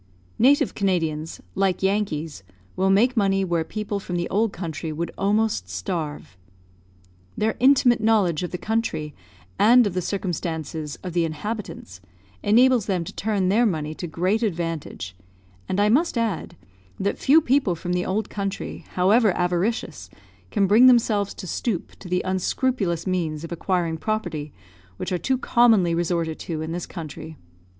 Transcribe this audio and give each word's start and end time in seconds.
Native 0.39 0.73
Canadians, 0.73 1.41
like 1.53 1.83
Yankees, 1.83 2.41
will 2.75 2.89
make 2.89 3.15
money 3.15 3.45
where 3.45 3.63
people 3.63 3.99
from 3.99 4.15
the 4.15 4.27
old 4.29 4.51
country 4.51 4.91
would 4.91 5.11
almost 5.15 5.69
starve. 5.69 6.35
Their 7.37 7.55
intimate 7.59 8.01
knowledge 8.01 8.41
of 8.41 8.49
the 8.49 8.57
country, 8.57 9.13
and 9.59 9.85
of 9.85 9.93
the 9.93 10.01
circumstances 10.01 10.97
of 11.03 11.13
the 11.13 11.23
inhabitants, 11.23 12.01
enables 12.41 12.87
them 12.87 13.03
to 13.03 13.13
turn 13.13 13.49
their 13.49 13.67
money 13.67 13.93
to 13.93 14.07
great 14.07 14.41
advantage; 14.41 15.15
and 15.69 15.79
I 15.79 15.87
must 15.87 16.17
add, 16.17 16.57
that 16.99 17.19
few 17.19 17.39
people 17.39 17.75
from 17.75 17.93
the 17.93 18.03
old 18.07 18.27
country, 18.27 18.85
however 18.93 19.31
avaricious, 19.33 20.09
can 20.49 20.65
bring 20.65 20.87
themselves 20.87 21.35
to 21.35 21.45
stoop 21.45 21.91
to 21.99 22.07
the 22.09 22.23
unscrupulous 22.25 23.05
means 23.05 23.43
of 23.43 23.51
acquiring 23.51 23.97
property 23.99 24.51
which 24.97 25.11
are 25.11 25.19
too 25.19 25.37
commonly 25.37 25.93
resorted 25.93 26.39
to 26.39 26.63
in 26.63 26.71
this 26.71 26.87
country. 26.87 27.37